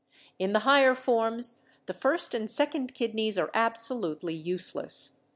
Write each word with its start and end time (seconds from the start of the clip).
In 0.39 0.51
the 0.51 0.61
higher 0.61 0.95
forms 0.95 1.61
the 1.85 1.93
first 1.93 2.33
and 2.33 2.49
second 2.49 2.95
kidneys 2.95 3.37
are 3.37 3.51
absolutely 3.53 4.33
useless. 4.33 5.21